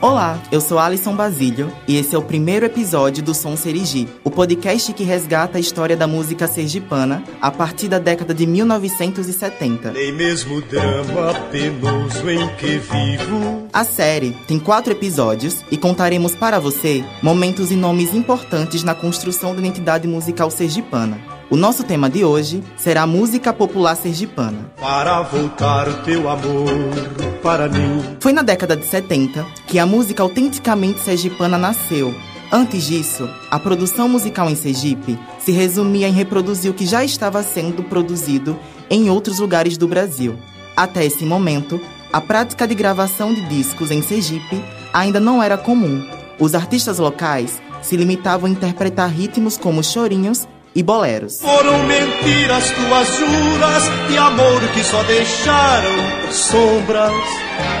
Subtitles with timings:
[0.00, 4.30] Olá, eu sou Alisson Basílio e esse é o primeiro episódio do Som Serigi, o
[4.30, 9.90] podcast que resgata a história da música sergipana a partir da década de 1970.
[9.90, 13.66] Nem mesmo drama penoso em que vivo.
[13.72, 19.52] A série tem quatro episódios e contaremos para você momentos e nomes importantes na construção
[19.52, 21.37] da identidade musical sergipana.
[21.50, 24.70] O nosso tema de hoje será a música popular sergipana.
[24.78, 26.68] Para voltar o teu amor
[27.42, 28.04] para mim.
[28.20, 32.14] Foi na década de 70 que a música autenticamente sergipana nasceu.
[32.52, 37.42] Antes disso, a produção musical em Sergipe se resumia em reproduzir o que já estava
[37.42, 38.58] sendo produzido
[38.90, 40.38] em outros lugares do Brasil.
[40.76, 41.80] Até esse momento,
[42.12, 46.06] a prática de gravação de discos em Sergipe ainda não era comum.
[46.38, 50.46] Os artistas locais se limitavam a interpretar ritmos como chorinhos
[50.78, 51.40] e boleros.
[51.40, 57.12] Foram mentiras tuas juras de amor que só deixaram sombras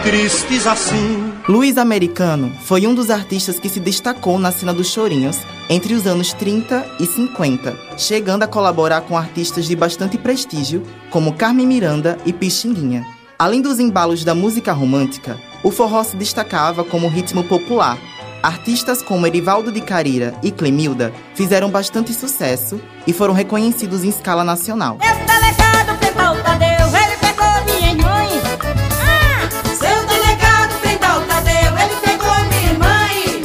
[0.02, 1.32] tristes assim.
[1.48, 5.38] Luiz Americano foi um dos artistas que se destacou na cena dos chorinhos
[5.70, 11.34] entre os anos 30 e 50, chegando a colaborar com artistas de bastante prestígio como
[11.34, 13.06] Carmen Miranda e Pixinguinha.
[13.38, 17.96] Além dos embalos da música romântica, o forró se destacava como ritmo popular,
[18.42, 24.44] Artistas como Erivaldo de Carira e Clemilda fizeram bastante sucesso e foram reconhecidos em escala
[24.44, 24.98] nacional.
[25.02, 28.28] Esse delegado tem pau Tadeu, ele pegou minha mãe.
[29.00, 33.42] Ah, seu delegado tem pau Tadeu, ele pegou minha mãe.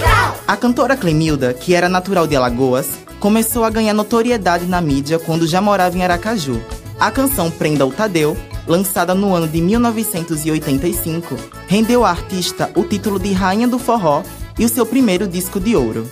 [0.00, 0.36] Grau.
[0.48, 5.46] A cantora Clemilda, que era natural de Alagoas, começou a ganhar notoriedade na mídia quando
[5.46, 6.62] já morava em Aracaju.
[6.98, 8.36] A canção Prenda o Tadeu,
[8.70, 14.22] lançada no ano de 1985, rendeu à artista o título de Rainha do Forró
[14.56, 16.08] e o seu primeiro disco de ouro.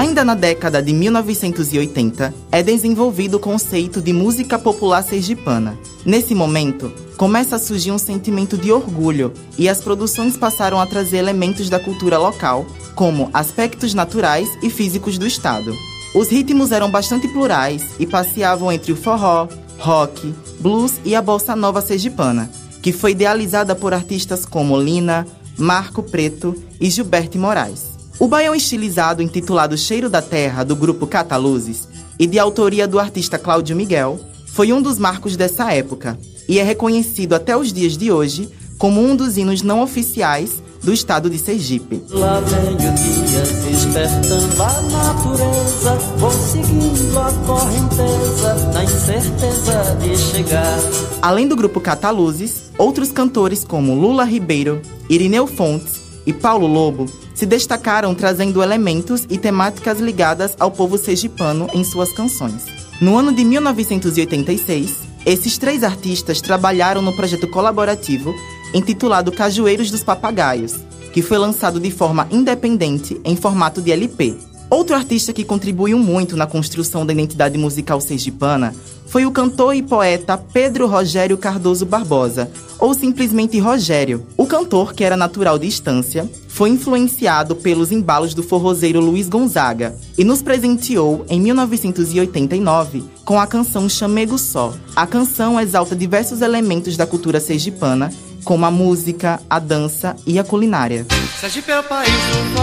[0.00, 5.78] Ainda na década de 1980, é desenvolvido o conceito de música popular sergipana.
[6.06, 11.18] Nesse momento, começa a surgir um sentimento de orgulho e as produções passaram a trazer
[11.18, 12.64] elementos da cultura local,
[12.94, 15.76] como aspectos naturais e físicos do estado.
[16.14, 19.48] Os ritmos eram bastante plurais e passeavam entre o forró,
[19.78, 25.26] rock, blues e a bossa nova sergipana, que foi idealizada por artistas como Lina,
[25.58, 27.99] Marco Preto e Gilberto Moraes.
[28.20, 31.88] O baião estilizado intitulado Cheiro da Terra, do grupo Cataluzes,
[32.18, 36.62] e de autoria do artista Cláudio Miguel, foi um dos marcos dessa época e é
[36.62, 41.38] reconhecido até os dias de hoje como um dos hinos não oficiais do estado de
[41.38, 42.02] Sergipe.
[42.10, 50.78] Lá vem o dia despertando a natureza, vou seguindo a correnteza, na incerteza de chegar.
[51.22, 57.06] Além do grupo Cataluzes, outros cantores como Lula Ribeiro, Irineu Fontes e Paulo Lobo
[57.40, 62.66] se destacaram trazendo elementos e temáticas ligadas ao povo sergipano em suas canções.
[63.00, 68.34] No ano de 1986, esses três artistas trabalharam no projeto colaborativo
[68.74, 70.74] intitulado Cajueiros dos Papagaios,
[71.14, 74.36] que foi lançado de forma independente em formato de LP.
[74.70, 78.72] Outro artista que contribuiu muito na construção da identidade musical sergipana
[79.04, 82.48] foi o cantor e poeta Pedro Rogério Cardoso Barbosa,
[82.78, 84.24] ou simplesmente Rogério.
[84.36, 89.96] O cantor, que era natural de Estância, foi influenciado pelos embalos do forrozeiro Luiz Gonzaga
[90.16, 94.72] e nos presenteou em 1989 com a canção Chamego Só.
[94.94, 98.12] A canção exalta diversos elementos da cultura sergipana,
[98.44, 101.04] como a música, a dança e a culinária.
[101.40, 102.10] Sergipe é o país
[102.54, 102.60] do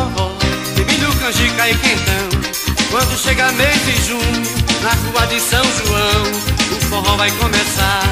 [1.67, 2.88] canjica e quentão.
[2.89, 4.44] Quando chega mês de junho,
[4.81, 6.23] na rua de São João,
[6.78, 8.03] o forró vai começar.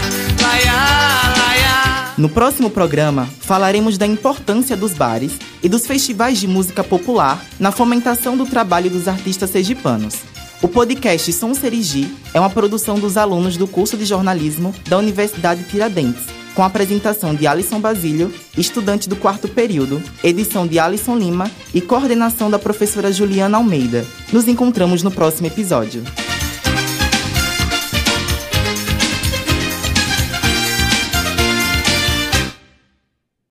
[0.42, 2.14] Laiá, laiá.
[2.18, 5.34] No próximo programa, falaremos da importância dos bares
[5.64, 10.16] e dos festivais de música popular na fomentação do trabalho dos artistas sergipanos.
[10.62, 15.64] O podcast Som Serigi é uma produção dos alunos do curso de jornalismo da Universidade
[15.66, 21.52] Tiradentes, com a apresentação de Alisson Basílio, estudante do quarto período, edição de Alisson Lima
[21.74, 24.06] e coordenação da professora Juliana Almeida.
[24.32, 26.02] Nos encontramos no próximo episódio.